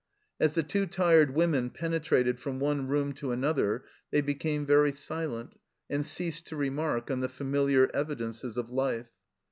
As 0.39 0.55
the 0.55 0.63
two 0.63 0.87
tired 0.87 1.35
women 1.35 1.69
penetrated 1.69 2.39
from 2.39 2.59
one 2.59 2.87
room 2.87 3.13
to 3.13 3.31
another 3.31 3.85
they 4.09 4.21
became 4.21 4.65
very 4.65 4.91
silent, 4.91 5.53
and 5.91 6.03
ceased 6.03 6.47
to 6.47 6.55
remark 6.55 7.11
on 7.11 7.19
the 7.19 7.29
familiar 7.29 7.87
evidences 7.93 8.57
of 8.57 8.71
life. 8.71 9.11